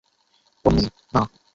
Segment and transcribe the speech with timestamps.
[0.65, 1.21] পোন্নি, না।